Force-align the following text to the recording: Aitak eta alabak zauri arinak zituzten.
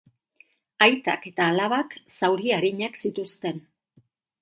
Aitak 0.85 1.27
eta 1.33 1.47
alabak 1.53 1.95
zauri 2.17 2.57
arinak 2.59 3.01
zituzten. 3.07 3.65